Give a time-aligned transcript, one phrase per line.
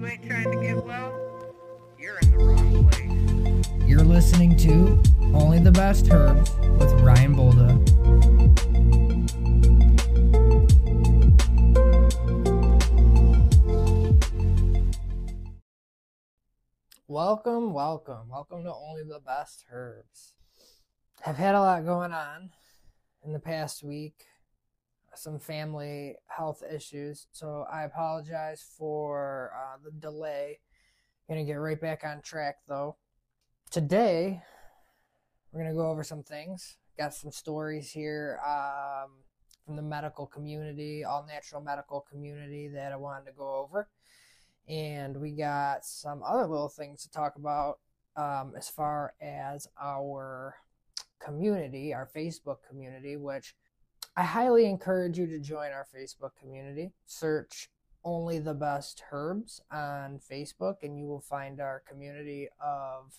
[0.00, 1.12] you ain't trying to get well,
[1.98, 3.86] you're in the wrong place.
[3.86, 5.02] You're listening to
[5.34, 7.76] Only the Best Herbs with Ryan Bolda.
[17.06, 20.32] Welcome, welcome, welcome to Only the Best Herbs.
[21.26, 22.48] I've had a lot going on
[23.22, 24.24] in the past week,
[25.14, 30.60] some family health issues, so I apologize for uh, the delay.
[31.28, 32.96] Gonna get right back on track though.
[33.70, 34.42] Today,
[35.52, 36.76] we're gonna go over some things.
[36.98, 39.10] Got some stories here um,
[39.64, 43.88] from the medical community, all natural medical community that I wanted to go over
[44.70, 47.80] and we got some other little things to talk about
[48.16, 50.54] um, as far as our
[51.18, 53.56] community, our Facebook community, which
[54.20, 56.92] I highly encourage you to join our Facebook community.
[57.06, 57.70] Search
[58.04, 63.18] only the best herbs on Facebook, and you will find our community of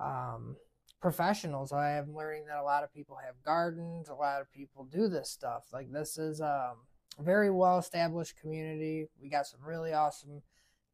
[0.00, 0.56] um,
[1.02, 1.70] professionals.
[1.70, 5.06] I am learning that a lot of people have gardens, a lot of people do
[5.06, 5.64] this stuff.
[5.70, 6.76] Like, this is um,
[7.18, 9.08] a very well established community.
[9.20, 10.40] We got some really awesome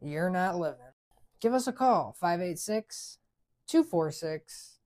[0.00, 0.78] you're not living.
[1.40, 3.18] Give us a call, 586
[3.66, 4.78] 246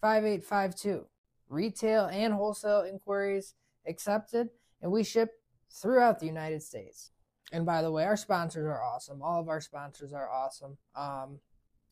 [0.00, 1.06] 5852.
[1.48, 3.54] Retail and wholesale inquiries
[3.86, 4.50] accepted,
[4.82, 5.30] and we ship
[5.70, 7.12] throughout the United States.
[7.52, 9.22] And by the way, our sponsors are awesome.
[9.22, 10.76] All of our sponsors are awesome.
[10.94, 11.40] Um,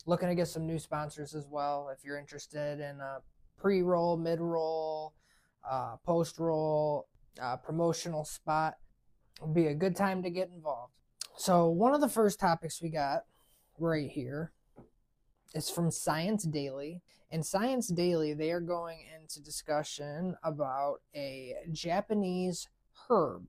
[0.05, 1.91] looking to get some new sponsors as well.
[1.93, 3.19] If you're interested in a
[3.57, 5.15] pre roll, mid roll,
[5.69, 7.09] uh, post roll,
[7.41, 8.75] uh, promotional spot,
[9.41, 10.93] would be a good time to get involved.
[11.37, 13.25] So, one of the first topics we got
[13.79, 14.53] right here
[15.55, 17.03] is from Science Daily.
[17.31, 22.69] In Science Daily, they are going into discussion about a Japanese
[23.09, 23.49] herb.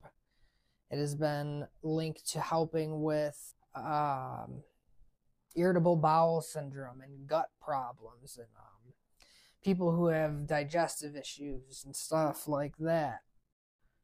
[0.90, 4.62] It has been linked to helping with um,
[5.54, 8.94] irritable bowel syndrome and gut problems and um,
[9.62, 13.20] people who have digestive issues and stuff like that.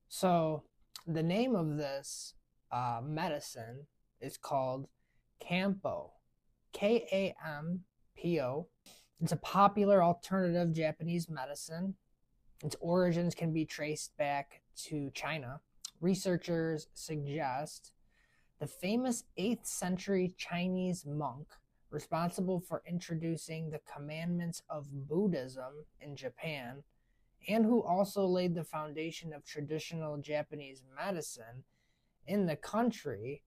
[0.09, 0.65] So,
[1.07, 2.35] the name of this
[2.71, 3.87] uh, medicine
[4.21, 4.89] is called
[5.43, 6.11] Kampo.
[6.75, 7.85] K A M
[8.17, 8.67] P O.
[9.21, 11.95] It's a popular alternative Japanese medicine.
[12.63, 15.61] Its origins can be traced back to China.
[16.01, 17.93] Researchers suggest
[18.61, 21.47] the famous 8th century Chinese monk
[21.91, 26.83] responsible for introducing the commandments of Buddhism in Japan
[27.49, 31.65] and who also laid the foundation of traditional Japanese medicine
[32.27, 33.43] in the country.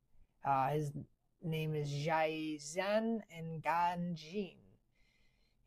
[0.46, 0.92] Uh, his
[1.44, 3.22] name is Jianzhen
[3.64, 4.56] Ganjin.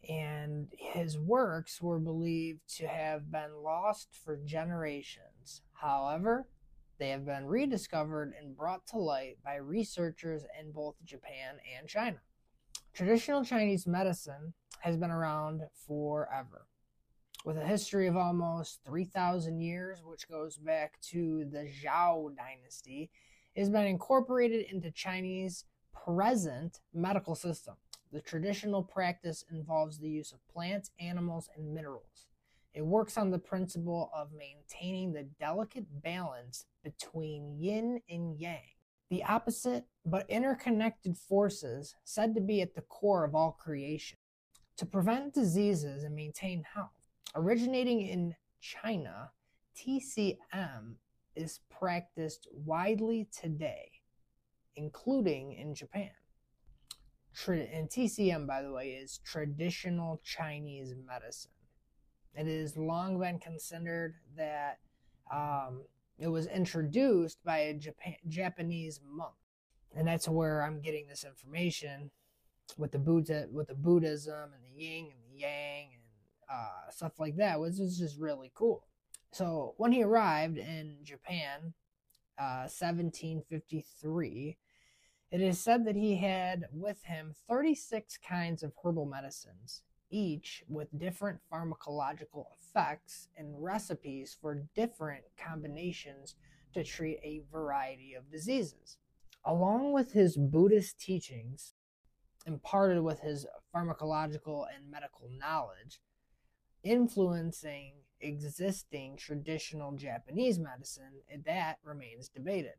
[0.08, 5.62] And his works were believed to have been lost for generations.
[5.74, 6.48] However,
[6.98, 12.20] they have been rediscovered and brought to light by researchers in both Japan and China.
[12.92, 16.66] Traditional Chinese medicine has been around forever
[17.44, 23.10] with a history of almost 3,000 years, which goes back to the Zhou dynasty,
[23.56, 27.74] has been incorporated into Chinese present medical system.
[28.12, 32.26] The traditional practice involves the use of plants, animals, and minerals.
[32.72, 38.74] It works on the principle of maintaining the delicate balance between yin and yang,
[39.10, 44.18] the opposite but interconnected forces said to be at the core of all creation.
[44.76, 47.00] To prevent diseases and maintain health,
[47.34, 49.30] Originating in China,
[49.76, 50.96] TCM
[51.40, 53.90] is practiced widely today,
[54.76, 56.10] including in Japan.
[57.46, 61.52] and TCM, by the way, is traditional Chinese medicine.
[62.34, 64.78] It has long been considered that
[65.32, 65.82] um,
[66.18, 69.34] it was introduced by a Japan- Japanese monk.
[69.94, 72.10] and that's where I'm getting this information
[72.76, 76.02] with the Buddha, with the Buddhism and the Yin and the Yang and
[76.48, 78.86] uh, stuff like that, which is just really cool.
[79.32, 81.74] So when he arrived in Japan,
[82.38, 84.56] uh, 1753,
[85.30, 90.98] it is said that he had with him 36 kinds of herbal medicines, each with
[90.98, 96.34] different pharmacological effects and recipes for different combinations
[96.74, 98.98] to treat a variety of diseases.
[99.44, 101.74] Along with his Buddhist teachings,
[102.46, 106.00] imparted with his pharmacological and medical knowledge,
[106.82, 112.74] influencing existing traditional Japanese medicine, eh, that remains debated.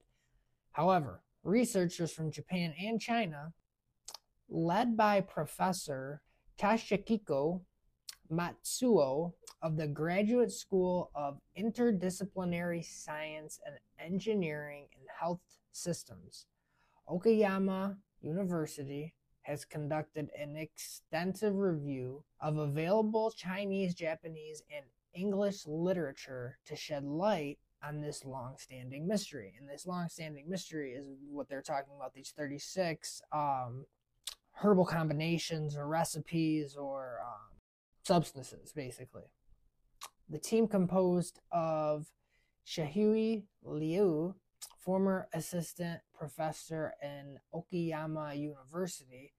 [0.71, 3.53] However, researchers from Japan and China,
[4.49, 6.21] led by Professor
[6.57, 7.61] Toshihiko
[8.31, 15.41] Matsuo of the Graduate School of Interdisciplinary Science and Engineering and Health
[15.71, 16.45] Systems,
[17.09, 26.75] Okayama University, has conducted an extensive review of available Chinese, Japanese, and English literature to
[26.75, 29.53] shed light on this long-standing mystery.
[29.59, 33.85] And this long-standing mystery is what they're talking about these 36 um,
[34.53, 37.57] herbal combinations or recipes or um,
[38.03, 39.23] substances, basically.
[40.29, 42.07] The team composed of
[42.65, 44.35] Shihui Liu,
[44.79, 49.33] former assistant professor in Okayama University,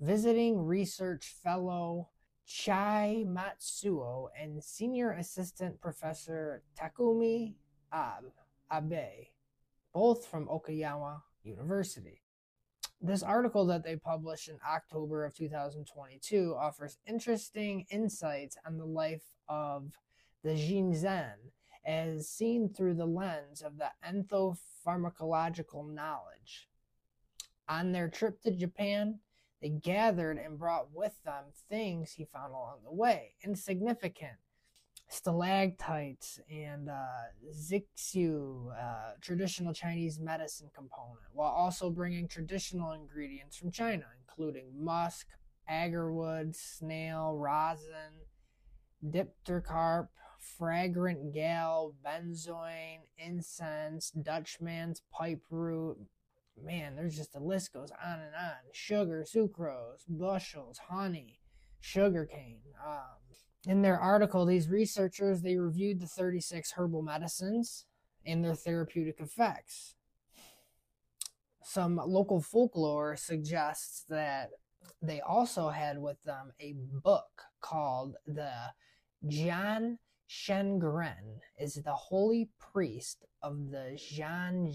[0.00, 2.08] visiting research fellow
[2.46, 7.54] Chie Matsuo, and senior assistant professor Takumi
[7.92, 8.32] Abe,
[8.72, 9.28] Abe,
[9.92, 12.20] both from Okayama University.
[13.00, 19.24] This article that they published in October of 2022 offers interesting insights on the life
[19.48, 19.92] of
[20.42, 21.34] the Jianzhen
[21.86, 26.68] as seen through the lens of the ethnopharmacological knowledge.
[27.68, 29.20] On their trip to Japan,
[29.62, 34.36] they gathered and brought with them things he found along the way, insignificant
[35.08, 43.70] stalactites and uh, zixu, uh, traditional Chinese medicine component, while also bringing traditional ingredients from
[43.70, 45.28] China, including musk,
[45.70, 48.24] agarwood, snail, rosin,
[49.06, 50.08] dipterocarp,
[50.58, 55.98] fragrant gall, benzoin, incense, Dutchman's pipe root.
[56.62, 58.56] Man, there's just the list goes on and on.
[58.72, 61.40] Sugar, sucrose, bushels, honey,
[61.80, 62.60] sugarcane.
[62.84, 63.18] Um,
[63.66, 67.86] in their article, these researchers they reviewed the 36 herbal medicines
[68.24, 69.94] and their therapeutic effects.
[71.62, 74.50] Some local folklore suggests that
[75.02, 78.52] they also had with them a book called the
[79.26, 79.98] Jian
[80.28, 84.66] Shengren is the holy priest of the Zhen.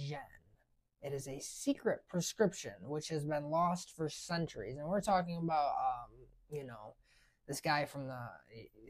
[1.01, 4.77] It is a secret prescription which has been lost for centuries.
[4.77, 6.09] And we're talking about, um,
[6.49, 6.95] you know,
[7.49, 8.19] this guy from the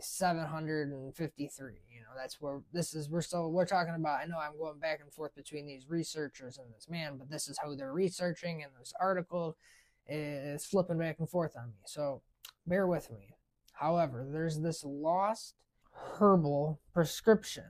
[0.01, 4.57] 753 you know that's where this is we're still we're talking about i know i'm
[4.57, 7.93] going back and forth between these researchers and this man but this is how they're
[7.93, 9.57] researching and this article
[10.07, 12.21] is flipping back and forth on me so
[12.67, 13.29] bear with me
[13.73, 15.55] however there's this lost
[16.19, 17.63] herbal prescription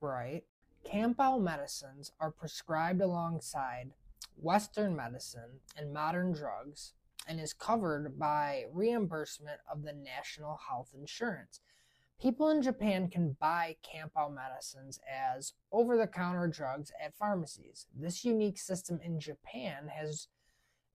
[0.00, 0.44] right
[0.84, 3.92] Kampo medicines are prescribed alongside
[4.36, 6.94] western medicine and modern drugs
[7.26, 11.60] and is covered by reimbursement of the national health insurance.
[12.20, 17.86] People in Japan can buy Kampo medicines as over the counter drugs at pharmacies.
[17.94, 20.28] This unique system in Japan has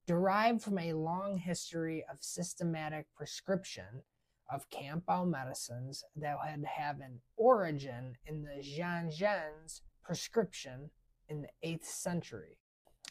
[0.06, 4.03] derived from a long history of systematic prescription
[4.50, 10.89] of Kampo medicines that had have an origin in the Jianzhen's prescription
[11.27, 12.58] in the 8th century.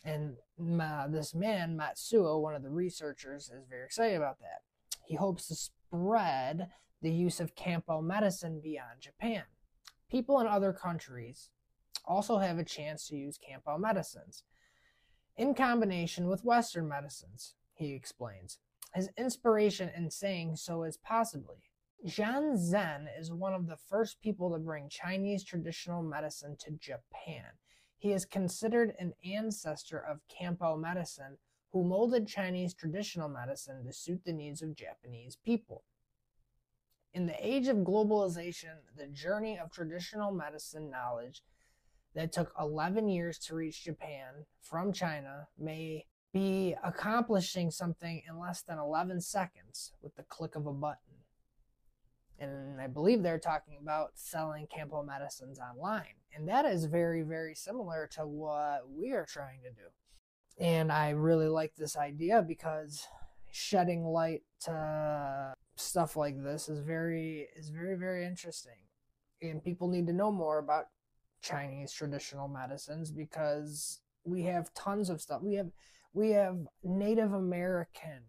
[0.04, 0.36] And
[0.80, 4.62] uh, this man, Matsuo, one of the researchers, is very excited about that.
[5.04, 6.68] He hopes to spread
[7.02, 9.42] the use of Kampo medicine beyond Japan.
[10.10, 11.50] People in other countries
[12.04, 14.44] also have a chance to use Kampo medicines
[15.36, 18.58] in combination with Western medicines, he explains.
[18.96, 21.56] His inspiration in saying so is possibly
[22.06, 27.44] Jianzhen is one of the first people to bring Chinese traditional medicine to Japan.
[27.98, 31.36] He is considered an ancestor of Kampo medicine
[31.72, 35.84] who molded Chinese traditional medicine to suit the needs of Japanese people.
[37.12, 41.42] In the age of globalization, the journey of traditional medicine knowledge
[42.14, 48.60] that took 11 years to reach Japan from China may be accomplishing something in less
[48.60, 50.98] than 11 seconds with the click of a button.
[52.38, 56.12] And I believe they're talking about selling Kampo medicines online.
[56.34, 59.88] And that is very, very similar to what we are trying to do.
[60.58, 63.06] And I really like this idea because
[63.50, 68.80] shedding light to stuff like this is very is very very interesting.
[69.40, 70.88] And people need to know more about
[71.40, 75.40] Chinese traditional medicines because we have tons of stuff.
[75.42, 75.70] We have
[76.16, 78.22] we have Native American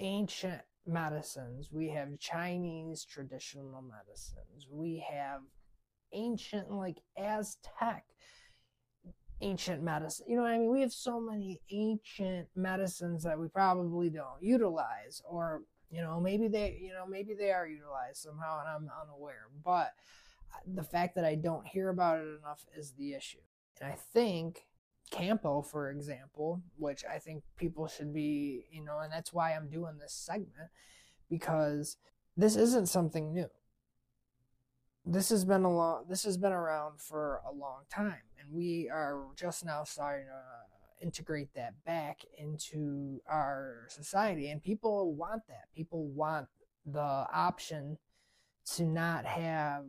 [0.00, 1.70] ancient medicines.
[1.72, 4.66] We have Chinese traditional medicines.
[4.70, 5.40] We have
[6.12, 8.04] ancient like Aztec
[9.40, 10.26] ancient medicine.
[10.28, 10.70] You know what I mean?
[10.70, 16.48] We have so many ancient medicines that we probably don't utilize or you know, maybe
[16.48, 19.48] they, you know, maybe they are utilized somehow and I'm unaware.
[19.64, 19.92] But
[20.66, 23.38] the fact that I don't hear about it enough is the issue.
[23.80, 24.66] And I think
[25.10, 29.68] Kampo, for example, which I think people should be, you know, and that's why I'm
[29.68, 30.70] doing this segment
[31.28, 31.96] because
[32.36, 33.48] this isn't something new.
[35.04, 38.88] This has been a long this has been around for a long time and we
[38.92, 45.42] are just now starting to uh, integrate that back into our society and people want
[45.48, 45.64] that.
[45.74, 46.48] People want
[46.84, 47.98] the option
[48.74, 49.84] to not have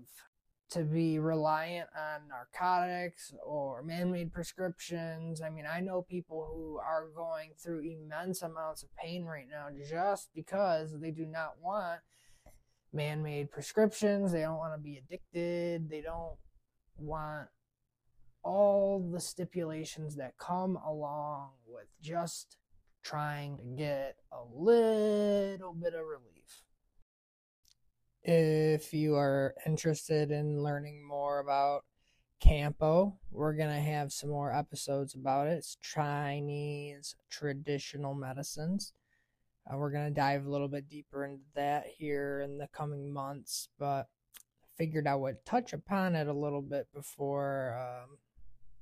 [0.72, 5.42] to be reliant on narcotics or man-made prescriptions.
[5.42, 9.68] I mean, I know people who are going through immense amounts of pain right now
[9.90, 12.00] just because they do not want
[12.94, 14.32] man-made prescriptions.
[14.32, 15.90] They don't want to be addicted.
[15.90, 16.38] They don't
[16.98, 17.50] want
[18.44, 22.58] all the stipulations that come along with just
[23.04, 26.31] trying to get a little bit of relief.
[28.24, 31.86] If you are interested in learning more about
[32.44, 35.58] Kampo, we're going to have some more episodes about it.
[35.58, 38.94] It's Chinese traditional medicines.
[39.66, 43.12] Uh, we're going to dive a little bit deeper into that here in the coming
[43.12, 44.08] months, but
[44.78, 48.18] figured I would touch upon it a little bit before um,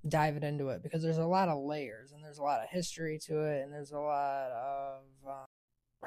[0.10, 3.18] diving into it because there's a lot of layers and there's a lot of history
[3.28, 5.46] to it and there's a lot of uh,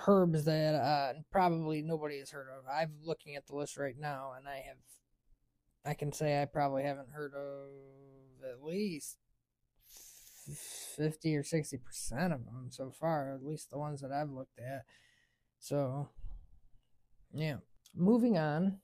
[0.06, 2.64] herbs that uh, probably nobody has heard of.
[2.72, 4.76] I'm looking at the list right now, and I have,
[5.84, 7.68] I can say I probably haven't heard of
[8.50, 9.18] at least
[10.96, 13.34] fifty or sixty percent of them so far.
[13.34, 14.82] At least the ones that I've looked at.
[15.58, 16.08] So,
[17.32, 17.56] yeah.
[17.94, 18.78] Moving on.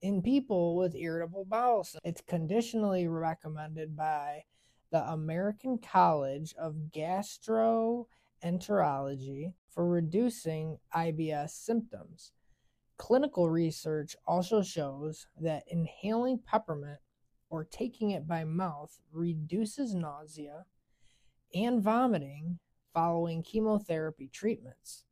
[0.01, 2.09] in people with irritable bowel syndrome.
[2.09, 4.45] It's conditionally recommended by
[4.91, 12.31] the American College of Gastroenterology for reducing IBS symptoms.
[12.97, 16.99] Clinical research also shows that inhaling peppermint
[17.49, 20.65] or taking it by mouth reduces nausea
[21.53, 22.59] and vomiting
[22.93, 25.03] following chemotherapy treatments.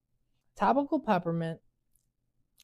[0.55, 1.59] Topical peppermint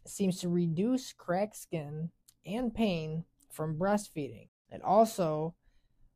[0.07, 2.09] seems to reduce cracked skin
[2.45, 4.47] and pain from breastfeeding.
[4.69, 5.55] It also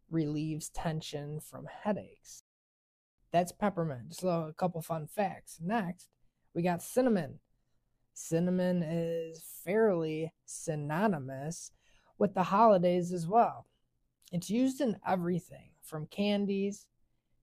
[0.10, 2.44] relieves tension from headaches.
[3.32, 4.10] That's peppermint.
[4.10, 5.60] Just a couple fun facts.
[5.62, 6.10] Next,
[6.54, 7.40] we got cinnamon.
[8.14, 11.72] Cinnamon is fairly synonymous
[12.18, 13.66] with the holidays as well.
[14.32, 16.86] It's used in everything from candies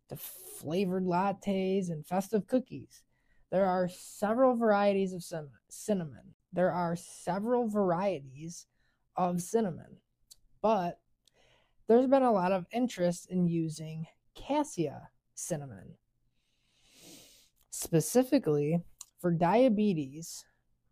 [0.09, 3.03] to flavored lattes and festive cookies.
[3.51, 5.25] There are several varieties of
[5.69, 6.35] cinnamon.
[6.53, 8.67] There are several varieties
[9.17, 9.99] of cinnamon,
[10.63, 11.01] but
[11.87, 15.95] there's been a lot of interest in using cassia cinnamon.
[17.71, 18.81] Specifically
[19.19, 20.45] for diabetes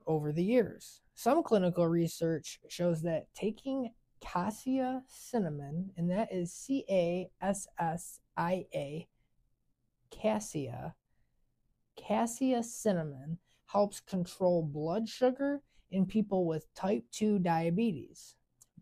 [0.09, 1.03] over the years.
[1.15, 8.21] some clinical research shows that taking cassia cinnamon, and that is C A S S
[8.37, 9.07] I A,
[10.11, 10.95] cassia,
[11.97, 15.61] cassia cinnamon helps control blood sugar
[15.91, 18.35] in people with type 2 diabetes.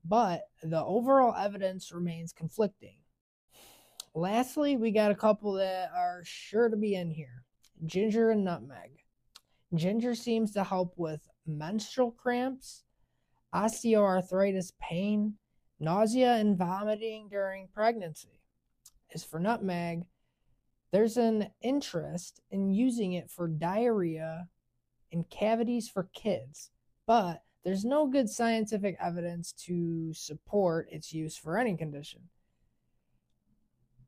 [0.04, 2.98] But the overall evidence remains conflicting.
[4.14, 7.42] Lastly, we got a couple that are sure to be in here
[7.84, 9.05] ginger and nutmeg.
[9.74, 12.84] Ginger seems to help with menstrual cramps,
[13.54, 15.34] osteoarthritis pain,
[15.80, 18.40] nausea, and vomiting during pregnancy.
[19.14, 20.04] As for nutmeg,
[20.92, 24.48] there's an interest in using it for diarrhea
[25.12, 26.70] and cavities for kids,
[27.06, 32.22] but there's no good scientific evidence to support its use for any condition.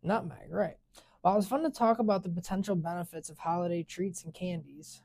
[0.03, 0.77] Nutmeg, right.
[1.23, 5.03] While it's fun to talk about the potential benefits of holiday treats and candies,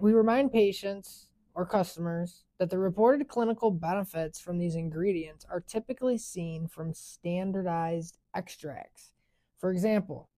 [0.00, 6.16] we remind patients or customers that the reported clinical benefits from these ingredients are typically
[6.16, 9.12] seen from standardized extracts.
[9.58, 10.28] For example,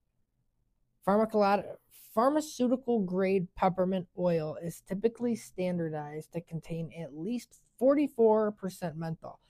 [2.14, 9.40] pharmaceutical grade peppermint oil is typically standardized to contain at least 44% menthol.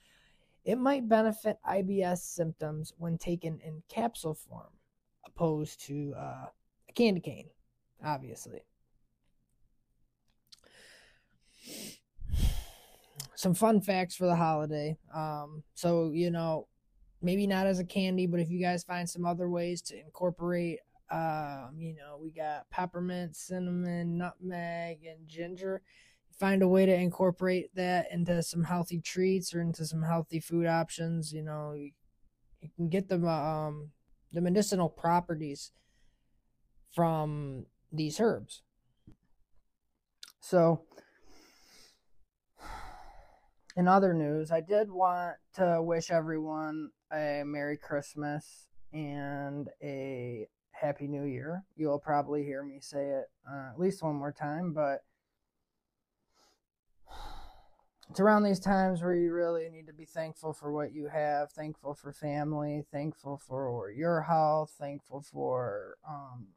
[0.63, 4.73] It might benefit IBS symptoms when taken in capsule form,
[5.25, 6.45] opposed to uh,
[6.89, 7.49] a candy cane,
[8.03, 8.61] obviously.
[13.41, 14.97] Some fun facts for the holiday.
[15.15, 16.67] Um, so, you know,
[17.23, 20.77] maybe not as a candy, but if you guys find some other ways to incorporate,
[21.09, 25.81] um, you know, we got peppermint, cinnamon, nutmeg, and ginger
[26.39, 30.65] find a way to incorporate that into some healthy treats or into some healthy food
[30.65, 31.33] options.
[31.33, 31.91] You know, you,
[32.75, 33.89] can get the um
[34.31, 35.71] the medicinal properties
[36.93, 38.61] from these herbs.
[40.39, 40.83] So,
[43.75, 51.07] in other news, I did want to wish everyone a Merry Christmas and a Happy
[51.07, 51.63] New Year.
[51.75, 54.99] You'll probably hear me say it uh, at least one more time, but
[58.09, 61.51] it's around these times where you really need to be thankful for what you have,
[61.51, 66.47] thankful for family, thankful for your health, thankful for um,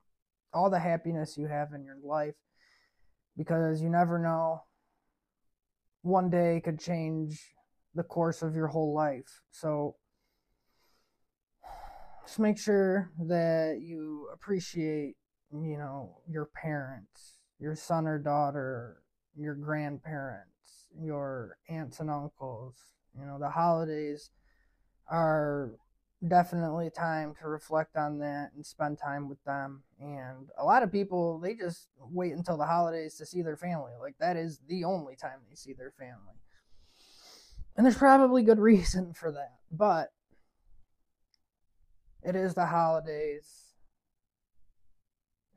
[0.52, 2.34] all the happiness you have in your life
[3.36, 4.62] because you never know.
[6.04, 7.50] One day could change
[7.94, 9.42] the course of your whole life.
[9.50, 9.96] So
[12.24, 15.16] just make sure that you appreciate,
[15.52, 19.02] you know, your parents, your son or daughter,
[19.36, 20.54] your grandparents
[21.00, 22.76] your aunts and uncles.
[23.18, 24.30] You know, the holidays
[25.08, 25.72] are
[26.28, 29.82] definitely time to reflect on that and spend time with them.
[30.00, 33.92] And a lot of people, they just wait until the holidays to see their family.
[34.00, 36.34] Like, that is the only time they see their family.
[37.76, 39.56] And there's probably good reason for that.
[39.70, 40.10] But
[42.22, 43.74] it is the holidays.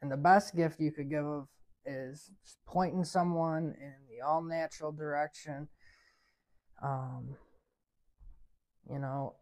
[0.02, 1.48] And the best gift you could give of
[1.86, 2.32] is
[2.68, 5.70] pointing someone in the all natural direction.
[6.84, 7.36] Um,
[8.90, 9.36] you know,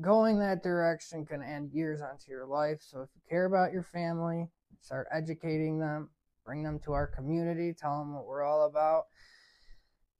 [0.00, 2.78] going that direction can end years onto your life.
[2.80, 4.48] So if you care about your family,
[4.80, 6.10] start educating them,
[6.44, 9.04] bring them to our community, tell them what we're all about,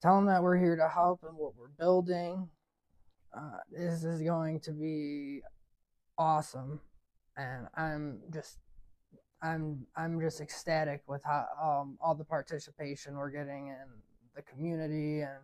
[0.00, 2.48] tell them that we're here to help and what we're building.
[3.36, 5.40] Uh, this is going to be
[6.16, 6.80] awesome,
[7.36, 8.58] and I'm just
[9.42, 13.86] I'm I'm just ecstatic with how um, all the participation we're getting in
[14.36, 15.42] the community, and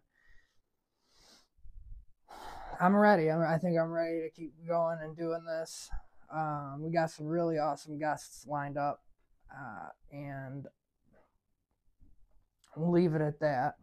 [2.83, 3.31] I'm ready.
[3.31, 5.91] I'm, I think I'm ready to keep going and doing this.
[6.35, 9.01] Um, we got some really awesome guests lined up,
[9.53, 10.67] uh, and
[12.75, 13.75] we'll leave it at that.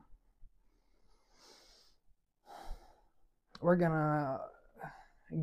[3.61, 4.39] We're gonna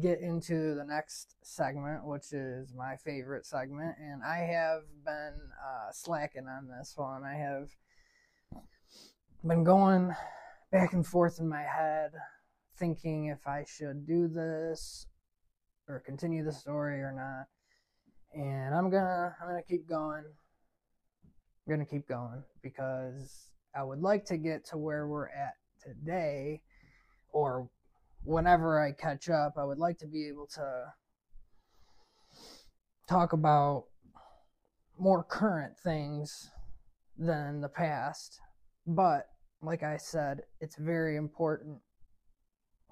[0.02, 3.94] get into the next segment, which is my favorite segment.
[4.00, 7.22] And I have been uh, slacking on this one.
[7.22, 7.68] I have
[9.44, 10.12] been going
[10.72, 12.10] back and forth in my head,
[12.78, 15.06] thinking if I should do this
[15.88, 17.46] or continue the story or not.
[18.38, 20.24] And I'm gonna I'm gonna keep going.
[20.24, 26.62] I'm gonna keep going because I would like to get to where we're at today
[27.32, 27.68] or
[28.24, 30.84] whenever I catch up, I would like to be able to
[33.08, 33.84] talk about
[34.98, 36.50] more current things
[37.18, 38.40] than the past.
[38.86, 39.26] But
[39.62, 41.78] like I said, it's very important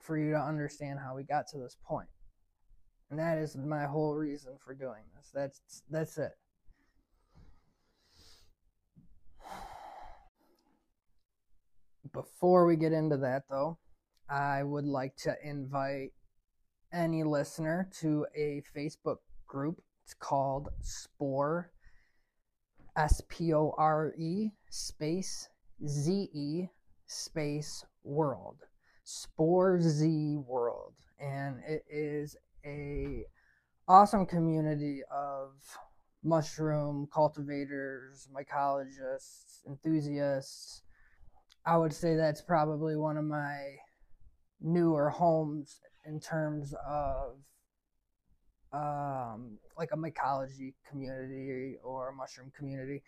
[0.03, 2.09] for you to understand how we got to this point.
[3.11, 5.31] And that is my whole reason for doing this.
[5.35, 6.33] That's that's it.
[12.13, 13.79] Before we get into that though,
[14.29, 16.13] I would like to invite
[16.93, 19.83] any listener to a Facebook group.
[20.05, 21.71] It's called Spore
[22.97, 25.49] S P O R E space
[25.87, 26.67] Z E
[27.07, 28.57] space world.
[29.05, 30.95] Spore Z World.
[31.19, 33.25] And it is a
[33.89, 35.53] awesome community of
[36.25, 40.83] mushroom cultivators, mycologists, enthusiasts.
[41.67, 43.77] I would say that's probably one of my
[44.61, 47.37] newer homes in terms of
[48.73, 53.03] um, like a mycology community or a mushroom community.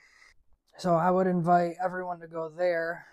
[0.79, 3.07] So I would invite everyone to go there.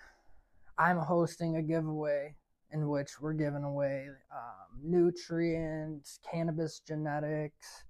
[0.77, 2.35] I'm hosting a giveaway
[2.71, 7.83] in which we're giving away um, nutrients, cannabis genetics,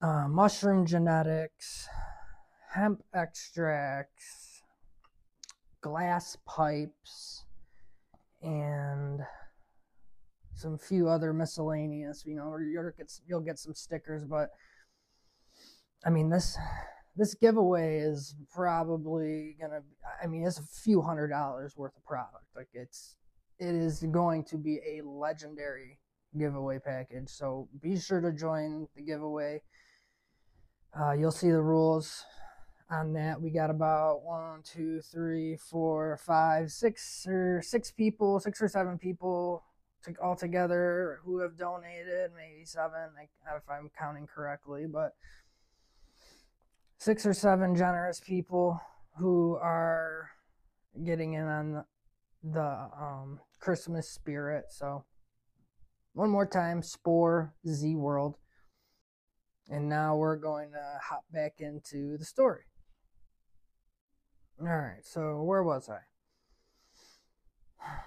[0.00, 1.88] uh, mushroom genetics,
[2.70, 4.62] hemp extracts,
[5.80, 7.44] glass pipes,
[8.42, 9.20] and
[10.54, 12.24] some few other miscellaneous.
[12.26, 12.90] You know, you'll
[13.26, 14.50] you'll get some stickers, but
[16.04, 16.56] I mean this
[17.16, 19.82] this giveaway is probably gonna.
[20.22, 22.44] I mean, it's a few hundred dollars worth of product.
[22.56, 23.16] Like it's
[23.58, 25.98] it is going to be a legendary
[26.38, 27.28] giveaway package.
[27.28, 29.62] So be sure to join the giveaway.
[30.98, 32.24] Uh, you'll see the rules
[32.90, 33.40] on that.
[33.40, 38.98] We got about one, two, three, four, five, six or six people, six or seven
[38.98, 39.64] people
[40.04, 42.30] to, all together who have donated.
[42.36, 43.10] Maybe seven,
[43.56, 45.14] if I'm counting correctly, but
[47.02, 48.80] six or seven generous people
[49.18, 50.30] who are
[51.04, 51.84] getting in on the,
[52.44, 54.66] the um, Christmas spirit.
[54.70, 55.02] So,
[56.12, 58.36] one more time, Spore Z World.
[59.68, 62.66] And now we're going to hop back into the story.
[64.60, 65.98] All right, so where was I?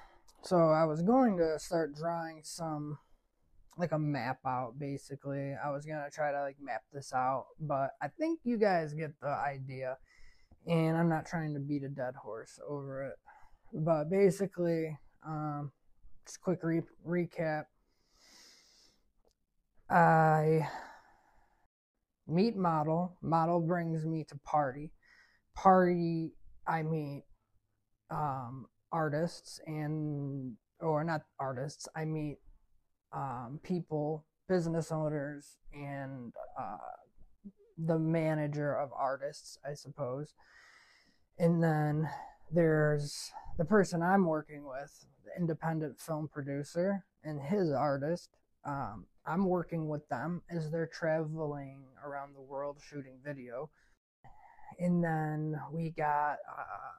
[0.41, 2.99] So I was going to start drawing some
[3.77, 5.53] like a map out basically.
[5.63, 9.11] I was to try to like map this out, but I think you guys get
[9.21, 9.97] the idea.
[10.67, 13.15] And I'm not trying to beat a dead horse over it.
[13.73, 15.71] But basically, um
[16.25, 17.65] just quick re- recap.
[19.89, 20.67] I
[22.27, 23.17] meet model.
[23.21, 24.91] Model brings me to party.
[25.55, 26.33] Party,
[26.67, 27.23] I meet
[28.09, 32.37] um, artists and, or not artists, I meet
[33.15, 36.77] um, people, business owners, and uh,
[37.77, 40.33] the manager of artists, I suppose.
[41.39, 42.09] And then
[42.51, 48.29] there's the person I'm working with, the independent film producer, and his artist.
[48.65, 53.69] Um, I'm working with them as they're traveling around the world shooting video.
[54.79, 56.95] And then we got uh,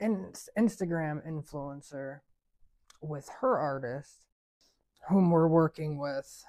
[0.00, 2.20] an Instagram influencer
[3.00, 4.26] with her artist,
[5.08, 6.44] whom we're working with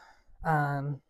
[0.46, 1.02] on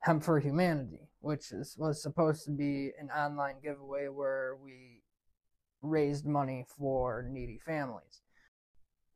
[0.00, 5.02] Hemp for Humanity, which is, was supposed to be an online giveaway where we
[5.80, 8.22] raised money for needy families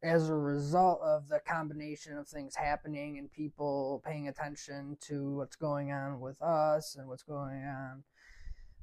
[0.03, 5.57] as a result of the combination of things happening and people paying attention to what's
[5.57, 8.05] going on with us and what's going on,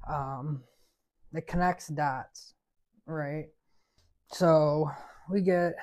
[0.08, 0.62] um,
[1.32, 2.54] it connects dots,
[3.06, 3.46] right?
[4.32, 4.90] So
[5.30, 5.74] we get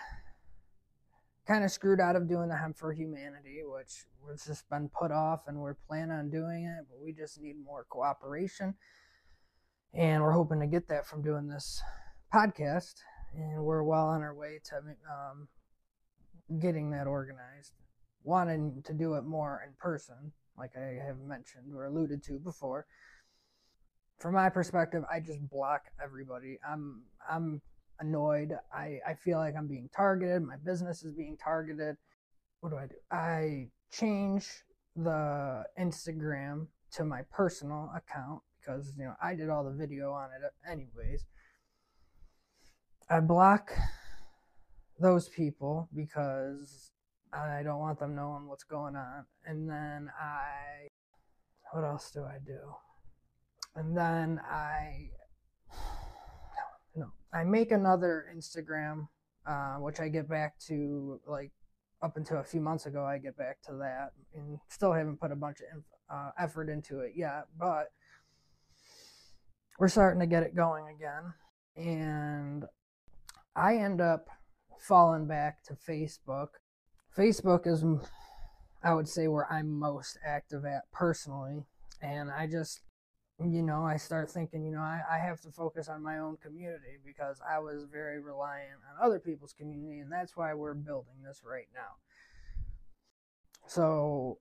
[1.48, 5.12] kind of screwed out of doing the hemp for humanity, which was just been put
[5.12, 8.76] off and we're planning on doing it, but we just need more cooperation.
[9.94, 11.82] And we're hoping to get that from doing this
[12.34, 12.94] podcast
[13.36, 15.48] and we're well on our way to um,
[16.60, 17.74] getting that organized.
[18.24, 22.86] Wanting to do it more in person, like I have mentioned or alluded to before.
[24.20, 26.60] From my perspective, I just block everybody.
[26.68, 27.62] I'm I'm
[28.02, 28.54] annoyed.
[28.74, 30.42] I, I feel like I'm being targeted.
[30.44, 31.96] My business is being targeted.
[32.60, 32.96] What do I do?
[33.12, 34.48] I change
[34.96, 40.30] the Instagram to my personal account because you know I did all the video on
[40.32, 41.26] it anyways.
[43.10, 43.72] I block
[45.00, 46.92] those people because
[47.34, 49.26] I don't want them knowing what's going on.
[49.46, 50.88] And then I,
[51.72, 52.60] what else do I do?
[53.76, 55.10] And then I,
[57.34, 59.08] I make another Instagram,
[59.46, 61.52] uh, which I get back to like
[62.02, 63.04] up until a few months ago.
[63.04, 67.00] I get back to that and still haven't put a bunch of uh, effort into
[67.00, 67.92] it yet, but
[69.80, 71.34] we're starting to get it going again.
[71.76, 72.66] And
[73.56, 74.28] I end up
[74.80, 76.50] falling back to Facebook.
[77.18, 77.84] Facebook is,
[78.84, 81.66] I would say, where I'm most active at personally.
[82.02, 82.82] And I just
[83.50, 86.38] you know, I start thinking, you know, I, I have to focus on my own
[86.38, 91.24] community because I was very reliant on other people's community, and that's why we're building
[91.26, 91.96] this right now.
[93.68, 94.38] So,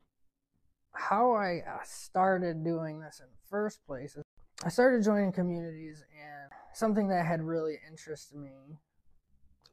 [0.93, 4.25] how I uh, started doing this in the first place is
[4.65, 8.51] I started joining communities, and something that had really interested me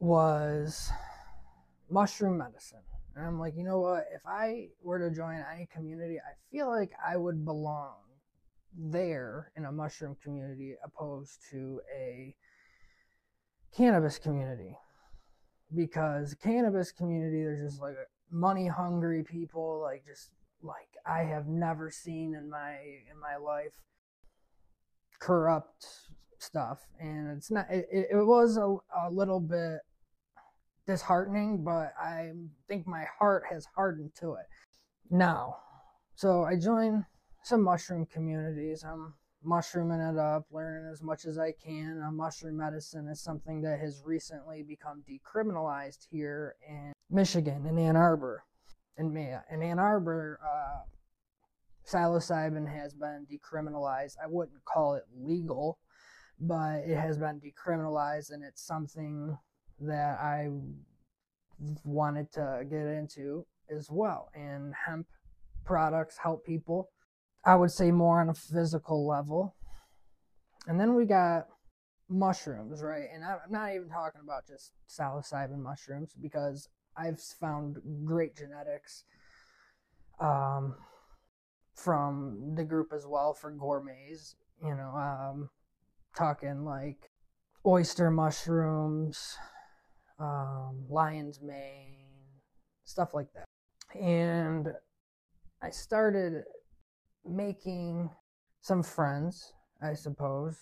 [0.00, 0.90] was
[1.90, 2.78] mushroom medicine.
[3.16, 4.06] And I'm like, you know what?
[4.14, 7.96] If I were to join any community, I feel like I would belong
[8.76, 12.34] there in a mushroom community opposed to a
[13.76, 14.76] cannabis community.
[15.74, 17.96] Because cannabis community, there's just like
[18.30, 20.30] money hungry people, like just
[20.62, 22.72] like I have never seen in my
[23.10, 23.74] in my life
[25.18, 25.86] corrupt
[26.38, 28.76] stuff and it's not it, it was a,
[29.06, 29.80] a little bit
[30.86, 32.30] disheartening but i
[32.68, 34.46] think my heart has hardened to it
[35.10, 35.56] now
[36.14, 37.04] so i joined
[37.48, 42.56] some mushroom communities i'm mushrooming it up learning as much as i can uh, mushroom
[42.56, 48.44] medicine is something that has recently become decriminalized here in michigan in ann arbor
[48.98, 50.80] in, in ann arbor uh,
[51.88, 54.16] psilocybin has been decriminalized.
[54.22, 55.78] I wouldn't call it legal,
[56.40, 59.36] but it has been decriminalized, and it's something
[59.80, 60.48] that I
[61.84, 64.30] wanted to get into as well.
[64.34, 65.06] And hemp
[65.64, 66.90] products help people,
[67.44, 69.54] I would say more on a physical level.
[70.66, 71.46] And then we got
[72.08, 73.08] mushrooms, right?
[73.12, 79.04] And I'm not even talking about just psilocybin mushrooms because I've found great genetics.
[80.20, 80.74] Um,
[81.78, 84.34] from the group as well for gourmets.
[84.62, 85.50] You know, um,
[86.16, 87.10] talking like
[87.64, 89.36] oyster mushrooms,
[90.18, 92.08] um, lion's mane,
[92.84, 93.44] stuff like that.
[93.98, 94.68] And
[95.62, 96.42] I started
[97.28, 98.10] making
[98.60, 100.56] some friends, I suppose.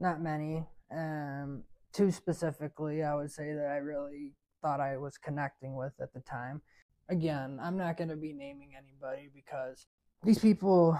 [0.00, 0.66] Not many.
[0.90, 6.12] Um, two specifically, I would say that I really thought I was connecting with at
[6.12, 6.60] the time.
[7.08, 9.86] Again, I'm not going to be naming anybody because
[10.24, 10.98] these people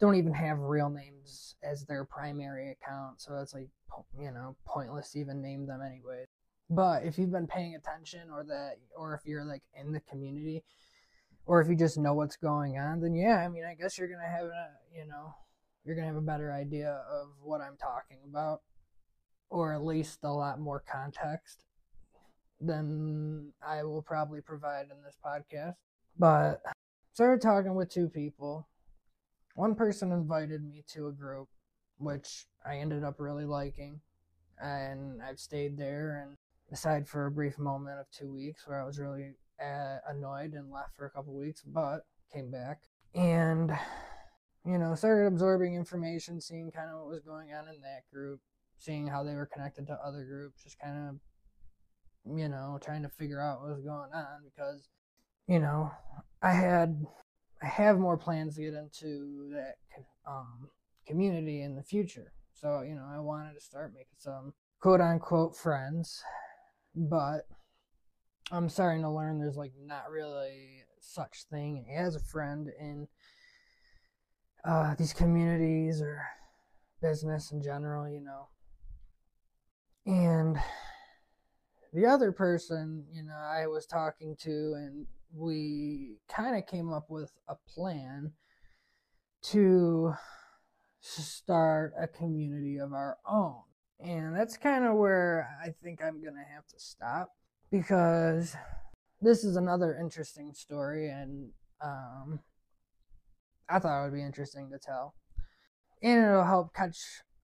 [0.00, 3.68] don't even have real names as their primary account, so it's like
[4.18, 6.24] you know pointless to even name them anyway.
[6.70, 10.62] But if you've been paying attention, or that, or if you're like in the community,
[11.46, 14.08] or if you just know what's going on, then yeah, I mean, I guess you're
[14.08, 15.34] gonna have a you know
[15.84, 18.60] you're gonna have a better idea of what I'm talking about,
[19.48, 21.64] or at least a lot more context
[22.60, 25.76] than I will probably provide in this podcast.
[26.18, 26.60] But
[27.12, 28.68] started talking with two people.
[29.54, 31.48] One person invited me to a group,
[31.98, 34.00] which I ended up really liking,
[34.62, 36.22] and I've stayed there.
[36.22, 36.36] And
[36.72, 40.70] aside for a brief moment of two weeks where I was really uh, annoyed and
[40.70, 42.00] left for a couple weeks, but
[42.32, 42.82] came back
[43.14, 43.72] and
[44.64, 48.40] you know started absorbing information, seeing kind of what was going on in that group,
[48.78, 53.08] seeing how they were connected to other groups, just kind of you know trying to
[53.08, 54.88] figure out what was going on because
[55.46, 55.90] you know
[56.42, 57.04] I had
[57.62, 59.76] I have more plans to get into that
[60.26, 60.68] um,
[61.06, 62.32] community in the future.
[62.54, 66.22] So you know, I wanted to start making some quote unquote friends,
[66.94, 67.46] but
[68.52, 73.06] I'm starting to learn there's like not really such thing as a friend in
[74.64, 76.22] uh, these communities or
[77.00, 78.48] business in general, you know.
[80.04, 80.58] And
[81.92, 87.06] the other person, you know, I was talking to and we kind of came up
[87.08, 88.32] with a plan
[89.42, 90.12] to
[91.00, 93.62] start a community of our own.
[94.00, 97.30] And that's kind of where I think I'm going to have to stop
[97.70, 98.56] because
[99.20, 101.50] this is another interesting story and
[101.82, 102.40] um,
[103.68, 105.14] I thought it would be interesting to tell.
[106.02, 106.96] And it'll help catch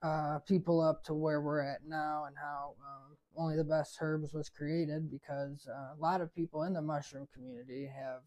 [0.03, 4.33] uh, people up to where we're at now and how um, only the best herbs
[4.33, 8.23] was created because uh, a lot of people in the mushroom community have